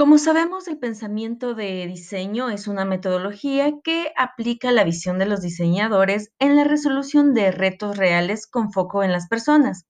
Como 0.00 0.16
sabemos, 0.16 0.66
el 0.66 0.78
pensamiento 0.78 1.52
de 1.52 1.86
diseño 1.86 2.48
es 2.48 2.68
una 2.68 2.86
metodología 2.86 3.70
que 3.84 4.14
aplica 4.16 4.72
la 4.72 4.82
visión 4.82 5.18
de 5.18 5.26
los 5.26 5.42
diseñadores 5.42 6.32
en 6.38 6.56
la 6.56 6.64
resolución 6.64 7.34
de 7.34 7.52
retos 7.52 7.98
reales 7.98 8.46
con 8.46 8.72
foco 8.72 9.02
en 9.02 9.12
las 9.12 9.28
personas. 9.28 9.84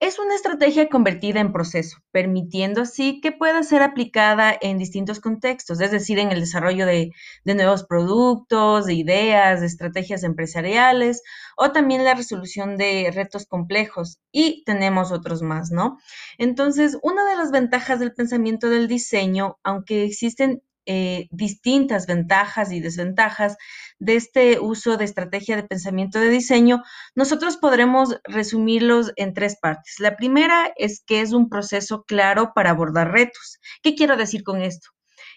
Es 0.00 0.18
una 0.18 0.34
estrategia 0.34 0.88
convertida 0.88 1.40
en 1.40 1.52
proceso, 1.52 1.98
permitiendo 2.10 2.80
así 2.80 3.20
que 3.20 3.32
pueda 3.32 3.62
ser 3.62 3.82
aplicada 3.82 4.56
en 4.58 4.78
distintos 4.78 5.20
contextos, 5.20 5.78
es 5.82 5.90
decir, 5.90 6.18
en 6.18 6.32
el 6.32 6.40
desarrollo 6.40 6.86
de, 6.86 7.10
nuevos 7.44 7.84
productos, 7.84 8.86
de 8.86 8.94
ideas, 8.94 9.60
de 9.60 9.66
estrategias 9.66 10.22
empresariales 10.22 11.22
o 11.54 11.72
también 11.72 12.02
la 12.02 12.14
resolución 12.14 12.78
de 12.78 13.10
retos 13.14 13.44
complejos. 13.44 14.18
Y 14.32 14.64
tenemos 14.64 15.12
otros 15.12 15.42
más, 15.42 15.70
¿no? 15.70 15.98
Entonces, 16.38 16.96
una 17.02 17.28
de 17.28 17.36
las 17.36 17.50
ventajas 17.50 18.00
del 18.00 18.14
pensamiento 18.14 18.70
del 18.70 18.88
diseño, 18.88 19.58
aunque 19.62 20.04
existen 20.04 20.62
eh, 20.92 21.28
distintas 21.30 22.08
ventajas 22.08 22.72
y 22.72 22.80
desventajas 22.80 23.56
de 24.00 24.16
este 24.16 24.58
uso 24.58 24.96
de 24.96 25.04
estrategia 25.04 25.54
de 25.54 25.62
pensamiento 25.62 26.18
de 26.18 26.30
diseño, 26.30 26.82
nosotros 27.14 27.58
podremos 27.58 28.16
resumirlos 28.24 29.12
en 29.14 29.32
tres 29.32 29.56
partes. 29.62 30.00
La 30.00 30.16
primera 30.16 30.72
es 30.76 31.00
que 31.06 31.20
es 31.20 31.32
un 31.32 31.48
proceso 31.48 32.02
claro 32.02 32.50
para 32.56 32.70
abordar 32.70 33.12
retos. 33.12 33.60
¿Qué 33.84 33.94
quiero 33.94 34.16
decir 34.16 34.42
con 34.42 34.62
esto? 34.62 34.88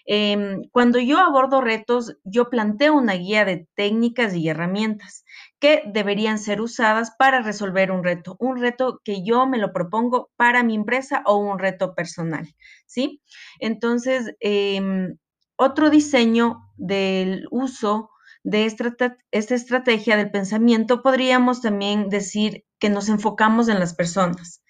Em, 0.06 0.62
cuando 0.72 0.98
yo 0.98 1.18
abordo 1.20 1.60
retos, 1.60 2.16
yo 2.24 2.50
planteo 2.50 2.94
una 2.94 3.14
guía 3.14 3.44
de 3.44 3.68
técnicas 3.76 4.34
y 4.34 4.48
herramientas 4.48 5.24
que 5.60 5.84
deberían 5.86 6.40
ser 6.40 6.60
usadas 6.60 7.12
para 7.16 7.42
resolver 7.42 7.92
un 7.92 8.02
reto, 8.02 8.36
un 8.40 8.60
reto 8.60 9.00
que 9.04 9.22
yo 9.24 9.46
me 9.46 9.58
lo 9.58 9.72
propongo 9.72 10.30
para 10.36 10.64
mi 10.64 10.74
empresa 10.74 11.22
o 11.26 11.36
un 11.36 11.60
reto 11.60 11.94
personal, 11.94 12.48
¿sí? 12.86 13.22
Entonces, 13.60 14.34
em, 14.40 15.16
otro 15.56 15.90
diseño 15.90 16.70
del 16.76 17.46
uso 17.50 18.10
de 18.44 18.66
esta, 18.66 19.16
estrategia 19.30 20.16
del 20.16 20.30
pensamiento 20.30 21.02
podríamos 21.02 21.62
también 21.62 22.10
decir 22.10 22.64
que 22.78 22.90
nos 22.90 23.08
enfocamos 23.08 23.68
en 23.68 23.80
las 23.80 23.94
personas. 23.94 24.62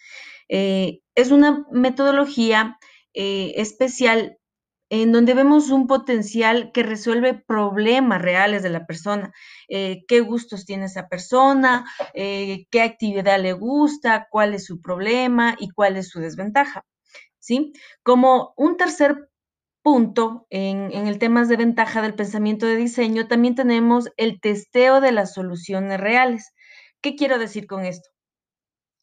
Eh, 0.49 1.01
es 1.15 1.33
una 1.33 1.67
metodología 1.73 2.79
eh, 3.15 3.55
especial 3.57 4.39
en 4.91 5.11
donde 5.11 5.35
vemos 5.35 5.71
un 5.71 5.89
potencial 5.89 6.71
que 6.73 6.85
resuelve 6.85 7.35
problemas 7.35 8.23
reales 8.23 8.63
de 8.63 8.71
la 8.71 8.87
persona. 8.87 9.33
Eh, 9.69 10.05
qué 10.07 10.21
gustos 10.21 10.67
tiene 10.67 10.85
esa 10.85 11.09
persona, 11.09 11.85
qué 12.15 12.83
actividad 12.83 13.41
le 13.41 13.55
gusta, 13.55 14.29
cuál 14.31 14.55
es 14.55 14.67
su 14.67 14.81
problema 14.81 15.57
y 15.59 15.71
cuál 15.71 15.97
es 15.97 16.11
su 16.11 16.21
desventaja. 16.21 16.85
¿Sí? 17.41 17.73
Como 18.03 18.55
un 18.57 18.77
tercer 18.77 19.29
punto, 19.85 20.47
en, 20.49 20.93
el 20.93 21.19
tema 21.19 21.45
de 21.45 21.59
ventaja 21.59 22.01
del 22.01 22.15
pensamiento 22.15 22.65
de 22.67 22.75
diseño, 22.75 23.29
también 23.29 23.55
tenemos 23.55 24.09
el 24.17 24.41
testeo 24.41 25.03
de 25.03 25.13
las 25.13 25.35
soluciones 25.35 26.01
reales. 26.01 26.55
¿Qué 27.03 27.17
quiero 27.17 27.39
decir 27.39 27.67
con 27.67 27.85
esto? 27.85 28.09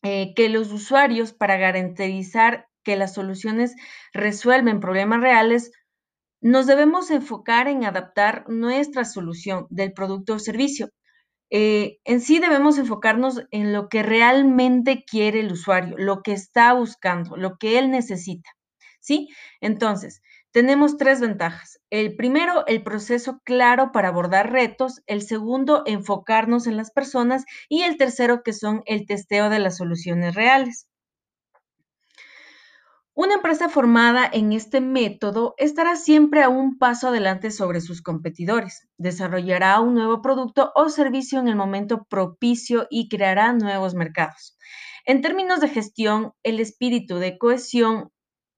Eh, 0.02 0.34
que 0.36 0.50
los 0.50 0.72
usuarios, 0.72 1.34
para 1.34 1.58
garantizar 1.58 2.68
que 2.84 2.96
las 2.96 3.14
soluciones 3.14 3.76
resuelven 4.12 4.80
problemas 4.80 5.22
reales, 5.22 5.72
nos 6.42 6.66
debemos 6.66 7.12
enfocar 7.12 7.68
en 7.68 7.86
adaptar 7.86 8.46
nuestra 8.50 9.06
solución 9.06 9.68
del 9.70 9.94
producto 9.94 10.34
o 10.34 10.40
servicio. 10.40 10.90
Eh, 11.52 12.00
en 12.06 12.22
sí 12.22 12.40
debemos 12.40 12.80
enfocarnos 12.80 13.44
en 13.52 13.72
lo 13.72 13.88
que 13.88 14.02
realmente 14.02 15.06
quiere 15.06 15.42
el 15.42 15.52
usuario, 15.52 15.96
lo 16.00 16.24
que 16.24 16.32
está 16.32 16.74
buscando, 16.74 17.38
lo 17.38 17.58
que 17.60 17.78
él 17.78 17.92
necesita. 17.92 18.50
¿Sí? 19.00 19.30
Entonces, 19.62 20.22
tenemos 20.52 20.98
tres 20.98 21.22
ventajas. 21.22 21.80
El 21.90 22.16
primero, 22.16 22.66
el 22.68 22.84
proceso 22.84 23.40
claro 23.44 23.92
para 23.92 24.10
abordar 24.10 24.52
retos. 24.52 25.02
El 25.08 25.22
segundo, 25.22 25.84
enfocarnos 25.86 26.68
en 26.68 26.78
las 26.78 26.92
personas. 26.92 27.46
Y 27.70 27.84
el 27.84 27.98
tercero, 27.98 28.44
que 28.44 28.54
son 28.54 28.84
el 28.86 29.06
testeo 29.06 29.50
de 29.50 29.60
las 29.60 29.78
soluciones 29.78 30.36
reales. 30.36 30.88
Una 33.14 33.36
empresa 33.36 33.68
formada 33.68 34.30
en 34.32 34.54
este 34.54 34.80
método 34.80 35.54
estará 35.58 35.98
siempre 35.98 36.44
a 36.44 36.50
un 36.50 36.78
paso 36.78 37.10
adelante 37.10 37.52
sobre 37.52 37.82
sus 37.82 38.02
competidores, 38.02 38.88
desarrollará 38.98 39.82
un 39.82 39.96
nuevo 39.96 40.22
producto 40.22 40.72
o 40.76 40.88
servicio 40.88 41.40
en 41.40 41.50
el 41.50 41.58
momento 41.58 42.06
propicio 42.10 42.88
y 42.90 43.10
creará 43.10 43.52
nuevos 43.52 43.96
mercados. 43.96 44.58
En 45.06 45.22
términos 45.22 45.60
de 45.60 45.68
gestión, 45.68 46.32
el 46.42 46.62
espíritu 46.62 47.18
de 47.18 47.38
cohesión 47.38 48.12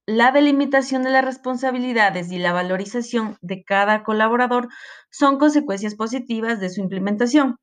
la 0.06 0.32
delimitación 0.32 1.04
de 1.04 1.12
las 1.12 1.24
responsabilidades 1.24 2.32
y 2.32 2.38
la 2.38 2.54
valorización 2.54 3.38
de 3.42 3.64
cada 3.64 4.04
colaborador 4.04 4.70
son 5.10 5.38
consecuencias 5.40 5.96
positivas 5.96 6.60
de 6.60 6.70
su 6.70 6.82
implementación. 6.82 7.58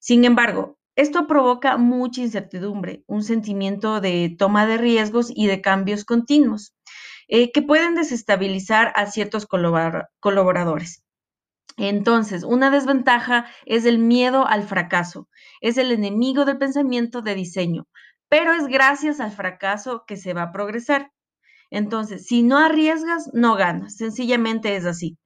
Sin 0.00 0.24
embargo, 0.24 0.78
esto 0.96 1.26
provoca 1.26 1.76
mucha 1.76 2.20
incertidumbre, 2.20 3.02
un 3.06 3.22
sentimiento 3.22 4.00
de 4.00 4.34
toma 4.38 4.66
de 4.66 4.78
riesgos 4.78 5.30
y 5.34 5.46
de 5.46 5.60
cambios 5.60 6.04
continuos 6.04 6.74
eh, 7.28 7.52
que 7.52 7.62
pueden 7.62 7.94
desestabilizar 7.94 8.92
a 8.94 9.06
ciertos 9.06 9.46
colaboradores. 9.46 11.02
Entonces, 11.76 12.44
una 12.44 12.70
desventaja 12.70 13.46
es 13.66 13.84
el 13.84 13.98
miedo 13.98 14.46
al 14.46 14.62
fracaso, 14.62 15.28
es 15.60 15.76
el 15.76 15.90
enemigo 15.90 16.44
del 16.44 16.58
pensamiento 16.58 17.20
de 17.20 17.34
diseño, 17.34 17.88
pero 18.28 18.52
es 18.52 18.68
gracias 18.68 19.18
al 19.20 19.32
fracaso 19.32 20.04
que 20.06 20.16
se 20.16 20.34
va 20.34 20.42
a 20.42 20.52
progresar. 20.52 21.10
Entonces, 21.74 22.24
si 22.26 22.44
no 22.44 22.58
arriesgas, 22.58 23.28
no 23.32 23.56
ganas. 23.56 23.96
Sencillamente 23.96 24.76
es 24.76 24.84
así. 24.86 25.18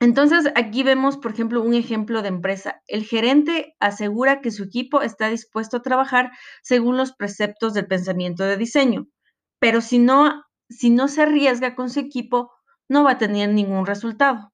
Entonces, 0.00 0.52
aquí 0.54 0.82
vemos, 0.82 1.16
por 1.16 1.32
ejemplo, 1.32 1.62
un 1.62 1.72
ejemplo 1.72 2.20
de 2.20 2.28
empresa. 2.28 2.82
El 2.86 3.04
gerente 3.04 3.74
asegura 3.80 4.42
que 4.42 4.50
su 4.50 4.64
equipo 4.64 5.00
está 5.00 5.30
dispuesto 5.30 5.78
a 5.78 5.82
trabajar 5.82 6.30
según 6.62 6.98
los 6.98 7.14
preceptos 7.14 7.72
del 7.72 7.86
pensamiento 7.86 8.44
de 8.44 8.58
diseño, 8.58 9.06
pero 9.58 9.80
si 9.80 9.98
no, 9.98 10.44
si 10.68 10.90
no 10.90 11.08
se 11.08 11.22
arriesga 11.22 11.74
con 11.74 11.88
su 11.88 12.00
equipo, 12.00 12.52
no 12.88 13.02
va 13.02 13.12
a 13.12 13.18
tener 13.18 13.48
ningún 13.48 13.86
resultado. 13.86 14.52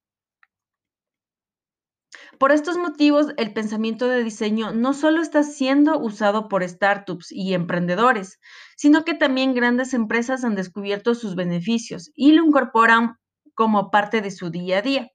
Por 2.38 2.52
estos 2.52 2.76
motivos, 2.76 3.28
el 3.36 3.52
pensamiento 3.52 4.08
de 4.08 4.24
diseño 4.24 4.72
no 4.72 4.92
solo 4.92 5.22
está 5.22 5.42
siendo 5.42 5.98
usado 5.98 6.48
por 6.48 6.66
startups 6.68 7.30
y 7.30 7.54
emprendedores, 7.54 8.40
sino 8.76 9.04
que 9.04 9.14
también 9.14 9.54
grandes 9.54 9.94
empresas 9.94 10.44
han 10.44 10.54
descubierto 10.54 11.14
sus 11.14 11.36
beneficios 11.36 12.10
y 12.14 12.32
lo 12.32 12.44
incorporan 12.44 13.16
como 13.54 13.90
parte 13.90 14.20
de 14.20 14.30
su 14.30 14.50
día 14.50 14.78
a 14.78 14.82
día. 14.82 15.08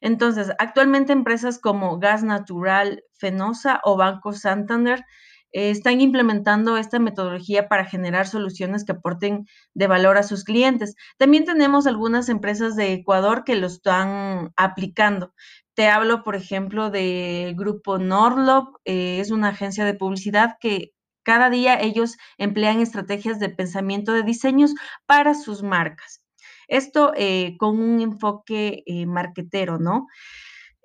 Entonces, 0.00 0.50
actualmente 0.58 1.12
empresas 1.12 1.58
como 1.58 1.98
Gas 1.98 2.24
Natural, 2.24 3.02
Fenosa 3.12 3.80
o 3.84 3.96
Banco 3.96 4.32
Santander 4.32 5.04
eh, 5.54 5.70
están 5.70 6.00
implementando 6.00 6.76
esta 6.76 6.98
metodología 6.98 7.68
para 7.68 7.86
generar 7.86 8.26
soluciones 8.26 8.84
que 8.84 8.92
aporten 8.92 9.46
de 9.72 9.86
valor 9.86 10.18
a 10.18 10.24
sus 10.24 10.44
clientes. 10.44 10.96
También 11.16 11.44
tenemos 11.44 11.86
algunas 11.86 12.28
empresas 12.28 12.74
de 12.74 12.92
Ecuador 12.92 13.44
que 13.44 13.54
lo 13.54 13.68
están 13.68 14.52
aplicando. 14.56 15.32
Te 15.74 15.88
hablo, 15.88 16.24
por 16.24 16.34
ejemplo, 16.34 16.90
del 16.90 17.54
grupo 17.54 17.98
Norlop, 17.98 18.76
eh, 18.84 19.20
es 19.20 19.30
una 19.30 19.48
agencia 19.48 19.84
de 19.84 19.94
publicidad 19.94 20.56
que 20.60 20.92
cada 21.24 21.50
día 21.50 21.80
ellos 21.80 22.16
emplean 22.36 22.80
estrategias 22.80 23.38
de 23.38 23.48
pensamiento 23.48 24.12
de 24.12 24.24
diseños 24.24 24.74
para 25.06 25.34
sus 25.34 25.62
marcas. 25.62 26.24
Esto 26.68 27.12
eh, 27.16 27.56
con 27.58 27.80
un 27.80 28.00
enfoque 28.00 28.82
eh, 28.86 29.06
marquetero, 29.06 29.78
¿no? 29.78 30.06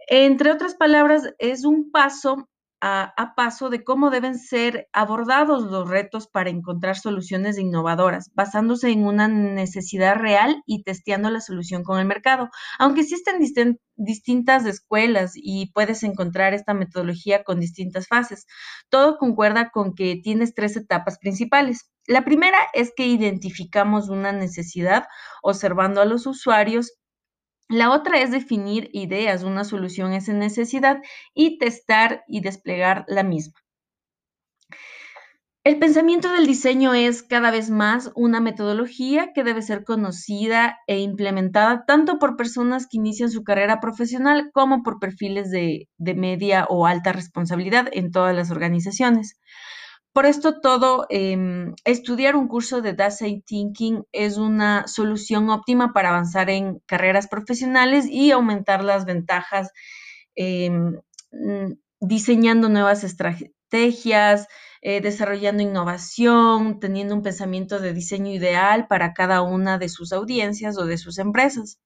Entre 0.08 0.52
otras 0.52 0.76
palabras, 0.76 1.34
es 1.40 1.66
un 1.66 1.92
paso 1.92 2.50
a, 2.82 3.34
paso 3.36 3.70
de 3.70 3.84
cómo 3.84 4.10
deben 4.10 4.38
ser 4.38 4.88
abordados 4.94 5.64
los 5.64 5.90
retos 5.90 6.28
para 6.28 6.50
encontrar 6.50 6.98
soluciones 6.98 7.58
innovadoras, 7.58 8.32
basándose 8.34 8.90
en 8.90 9.06
una 9.06 9.28
necesidad 9.28 10.16
real 10.16 10.62
y 10.66 10.84
testeando 10.84 11.30
la 11.30 11.42
solución 11.42 11.84
con 11.84 12.00
el 12.00 12.06
mercado. 12.06 12.50
Aunque 12.78 13.02
existen 13.02 13.40
distintas 13.96 14.66
escuelas 14.66 15.34
y 15.36 15.72
puedes 15.74 16.04
encontrar 16.04 16.54
esta 16.54 16.74
metodología 16.74 17.44
con 17.44 17.60
distintas 17.60 18.08
fases, 18.08 18.46
todo 18.90 19.18
concuerda 19.18 19.70
con 19.72 19.94
que 19.94 20.20
tienes 20.24 20.54
tres 20.54 20.78
etapas 20.78 21.18
principales. 21.20 21.90
La 22.08 22.24
primera 22.24 22.58
es 22.74 22.92
que 22.96 23.06
identificamos 23.06 24.10
una 24.10 24.32
necesidad 24.32 25.06
observando 25.44 26.02
a 26.02 26.06
los 26.06 26.26
usuarios 26.26 26.94
la 27.70 27.92
otra 27.92 28.20
es 28.20 28.32
definir 28.32 28.90
ideas, 28.94 29.44
una 29.44 29.64
solución 29.64 30.12
a 30.12 30.18
esa 30.18 30.34
necesidad 30.34 31.02
y 31.34 31.60
testar 31.60 32.24
y 32.28 32.42
desplegar 32.42 33.06
la 33.08 33.24
misma. 33.24 33.60
El 35.66 35.78
pensamiento 35.78 36.32
del 36.32 36.48
diseño 36.48 36.96
es 36.96 37.22
cada 37.22 37.52
vez 37.52 37.70
más 37.70 38.12
una 38.16 38.40
metodología 38.40 39.34
que 39.34 39.44
debe 39.44 39.62
ser 39.62 39.84
conocida 39.84 40.80
e 40.88 41.00
implementada 41.00 41.86
tanto 41.86 42.18
por 42.18 42.38
personas 42.38 42.88
que 42.88 42.98
inician 42.98 43.30
su 43.30 43.44
carrera 43.44 43.80
profesional 43.80 44.50
como 44.52 44.82
por 44.82 45.00
perfiles 45.00 45.52
de, 45.52 45.88
media 46.00 46.66
o 46.70 46.88
alta 46.88 47.12
responsabilidad 47.12 47.88
en 47.92 48.12
todas 48.12 48.36
las 48.36 48.50
organizaciones. 48.50 49.38
Por 50.14 50.26
esto 50.26 50.60
todo, 50.60 51.06
em, 51.10 51.74
estudiar 51.86 52.36
un 52.36 52.48
curso 52.48 52.82
de 52.82 52.94
Design 52.94 53.44
Thinking 53.44 54.04
es 54.12 54.38
una 54.38 54.88
solución 54.88 55.50
óptima 55.50 55.94
para 55.94 56.10
avanzar 56.10 56.50
en 56.50 56.80
carreras 56.88 57.28
profesionales 57.28 58.06
y 58.10 58.32
aumentar 58.32 58.84
las 58.84 59.06
ventajas 59.06 59.70
em, 60.36 61.00
mm, 61.32 61.74
diseñando 62.02 62.70
nuevas 62.70 63.04
estrategias, 63.04 64.48
eh, 64.82 65.02
desarrollando 65.02 65.64
innovación, 65.64 66.80
teniendo 66.80 67.14
un 67.16 67.22
pensamiento 67.24 67.80
de 67.80 67.94
diseño 67.94 68.32
ideal 68.32 68.88
para 68.88 69.14
cada 69.14 69.42
una 69.42 69.78
de 69.78 69.90
sus 69.90 70.12
audiencias 70.14 70.78
o 70.78 70.86
de 70.86 70.98
sus 70.98 71.18
empresas. 71.20 71.80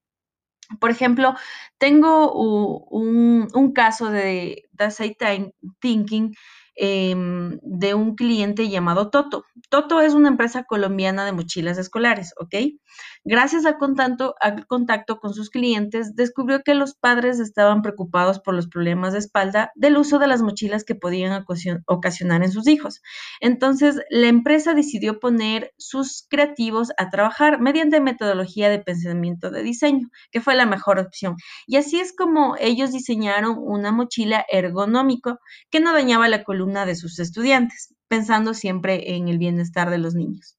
Por 0.79 0.91
ejemplo, 0.91 1.35
tengo 1.77 2.33
un, 2.33 3.47
un 3.53 3.73
caso 3.73 4.09
de 4.09 4.63
Design 4.71 5.53
Thinking 5.79 6.33
Em, 6.75 7.59
de 7.61 7.93
un 7.93 8.15
cliente 8.15 8.67
llamado 8.67 9.11
Toto. 9.11 9.45
Toto 9.69 10.01
es 10.01 10.15
una 10.15 10.29
empresa 10.29 10.63
colombiana 10.63 11.23
de 11.23 11.31
mochilas 11.31 11.77
escolares, 11.77 12.33
¿ok? 12.39 12.55
Gracias 13.23 13.65
al 13.65 13.77
contacto, 13.77 14.33
al 14.41 14.65
contacto 14.65 15.19
con 15.19 15.35
sus 15.35 15.51
clientes, 15.51 16.15
descubrió 16.15 16.63
que 16.63 16.73
los 16.73 16.95
padres 16.95 17.39
estaban 17.39 17.83
preocupados 17.83 18.39
por 18.39 18.55
los 18.55 18.67
problemas 18.67 19.13
de 19.13 19.19
espalda 19.19 19.71
del 19.75 19.97
uso 19.97 20.17
de 20.17 20.25
las 20.25 20.41
mochilas 20.41 20.83
que 20.83 20.95
podían 20.95 21.45
ocasionar 21.85 22.43
en 22.43 22.51
sus 22.51 22.67
hijos. 22.67 23.01
Entonces, 23.39 24.01
la 24.09 24.27
empresa 24.27 24.73
decidió 24.73 25.19
poner 25.19 25.73
sus 25.77 26.25
creativos 26.27 26.91
a 26.97 27.11
trabajar 27.11 27.61
mediante 27.61 28.01
metodología 28.01 28.69
de 28.69 28.79
pensamiento 28.79 29.51
de 29.51 29.61
diseño, 29.61 30.09
que 30.31 30.41
fue 30.41 30.55
la 30.55 30.65
mejor 30.65 30.97
opción. 30.97 31.35
Y 31.67 31.75
así 31.77 31.99
es 31.99 32.15
como 32.15 32.55
ellos 32.59 32.91
diseñaron 32.91 33.57
una 33.59 33.91
mochila 33.91 34.43
ergonómica 34.51 35.37
que 35.69 35.79
no 35.79 35.93
dañaba 35.93 36.27
la 36.27 36.43
columna 36.63 36.85
de 36.85 36.95
sus 36.95 37.19
estudiantes, 37.19 37.93
pensando 38.07 38.53
siempre 38.53 39.15
en 39.15 39.27
el 39.27 39.37
bienestar 39.37 39.89
de 39.89 39.97
los 39.97 40.15
niños. 40.15 40.57